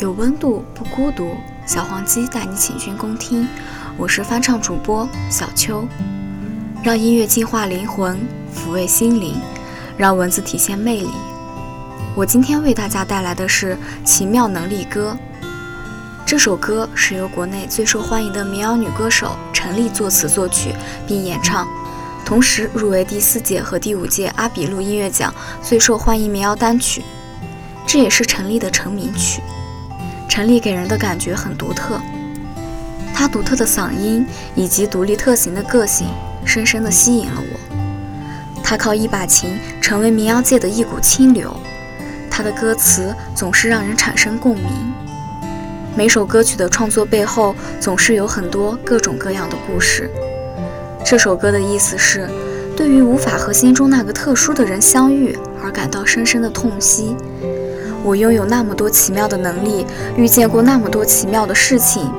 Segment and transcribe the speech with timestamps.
[0.00, 3.46] 有温度不孤独，小黄鸡带你请君共听。
[3.98, 5.86] 我是翻唱主播小秋，
[6.82, 8.18] 让音乐净化灵魂，
[8.54, 9.34] 抚慰心灵，
[9.98, 11.10] 让文字体现魅力。
[12.16, 15.14] 我今天为大家带来的是《奇妙能力歌》。
[16.24, 20.74] 这首歌是由国内最受欢迎的民谣女歌手陈粒作词作曲
[21.06, 21.68] 并演唱，
[22.24, 27.02] 同时入围第四届和第五届阿比路音乐奖最受欢迎民谣单曲。
[27.86, 29.42] 这也是陈粒的成名曲。
[30.30, 32.00] 陈丽给人的感觉很独特，
[33.12, 36.06] 她独特的嗓音以及独立特行的个性，
[36.44, 38.62] 深深地吸引了我。
[38.62, 41.54] 她靠一把琴成为民谣界的一股清流，
[42.30, 44.66] 她的歌词总是让人产生共鸣。
[45.96, 50.08] 每首歌曲的创作背后，总是有很多各种各样的故事。
[51.04, 52.30] 这首歌的意思是，
[52.76, 57.16] 对于无法和心中那个特殊的人相遇而感到深深的痛惜。
[58.02, 62.10] 我拥有那么多奇妙的能力，遇见过那么多奇妙的事情，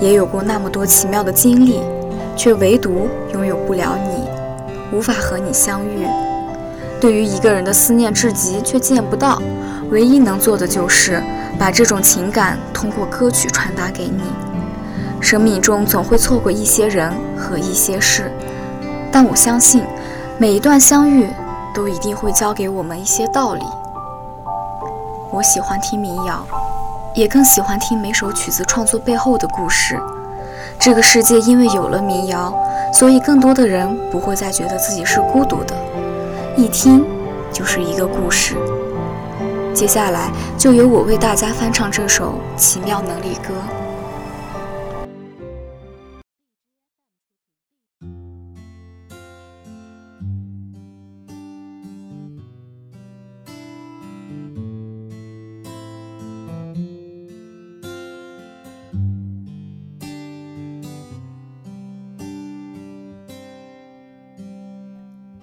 [0.00, 1.80] 也有过那么多奇妙的经历，
[2.36, 4.28] 却唯独拥有不了你，
[4.96, 6.06] 无法和你相遇。
[7.00, 9.40] 对于一个人的思念至极却见不到，
[9.90, 11.22] 唯一能做的就是
[11.58, 14.22] 把这种情感通过歌曲传达给你。
[15.20, 18.30] 生命中总会错过一些人和一些事，
[19.10, 19.82] 但我相信，
[20.38, 21.26] 每一段相遇
[21.74, 23.62] 都一定会教给我们一些道理。
[25.32, 26.44] 我喜欢听民谣，
[27.14, 29.96] 也更喜欢听每首曲子创作背后的故事。
[30.76, 32.52] 这个世界因为有了民谣，
[32.92, 35.76] 所以更多的人不会再觉得自己是孤独的，
[36.56, 37.06] 一听
[37.52, 38.56] 就是一个故事。
[39.72, 43.54] 接下来就由我为大家翻唱这首《奇妙能力歌》。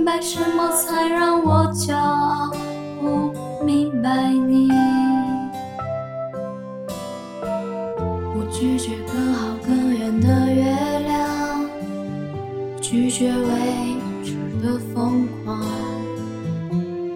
[0.00, 2.50] 明白什么才让我骄傲，
[3.02, 4.70] 不明白你。
[8.34, 10.64] 我拒绝更好更圆的月
[11.00, 11.68] 亮，
[12.80, 13.94] 拒绝未
[14.24, 15.62] 知的疯狂，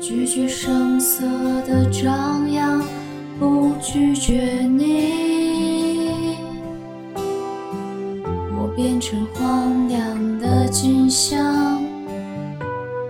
[0.00, 1.24] 拒绝声色
[1.64, 2.82] 的张扬，
[3.38, 6.36] 不拒绝你。
[8.58, 11.80] 我变成荒凉的景象，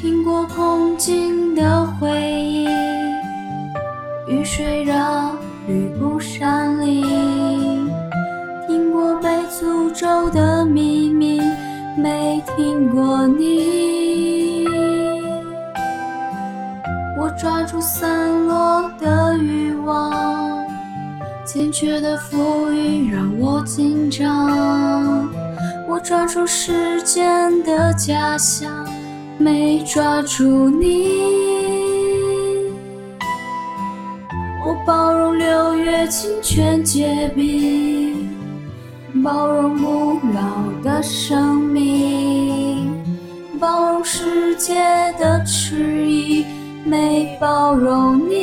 [0.00, 2.66] 听过空境的回忆，
[4.26, 5.36] 雨水让
[5.68, 7.86] 绿布山林；
[8.66, 11.42] 听过被诅咒的秘密，
[11.98, 14.64] 没听过你。
[17.18, 20.64] 我抓住散落的欲望，
[21.44, 25.28] 欠缺的富裕让我紧张。
[25.86, 28.72] 我抓住时间的假象。
[29.40, 31.08] 没抓住你，
[34.62, 38.28] 我包容六月清泉结冰，
[39.24, 42.92] 包容不老的生命，
[43.58, 44.74] 包容世界
[45.18, 46.44] 的迟疑。
[46.84, 48.34] 没包容你，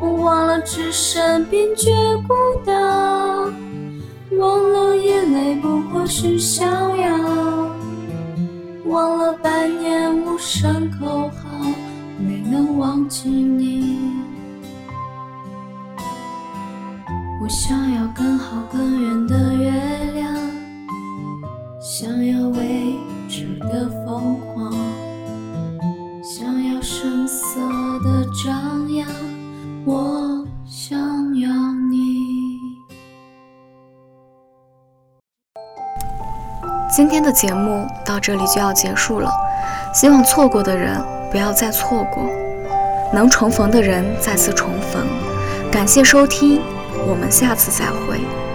[0.00, 1.90] 我忘了置身濒绝
[2.28, 2.34] 孤
[2.64, 3.25] 岛。
[4.38, 6.64] 忘了眼泪不过是逍
[6.96, 7.70] 遥，
[8.86, 11.46] 忘了百年无声口号。
[12.18, 13.98] 没能忘记你，
[17.42, 18.75] 我想要更好更
[36.96, 39.30] 今天的节目到这里就要结束了，
[39.92, 40.98] 希望错过的人。
[41.30, 42.24] 不要再错过，
[43.12, 45.06] 能重逢的人再次重逢。
[45.70, 46.62] 感谢收听，
[47.06, 48.45] 我们下次再会。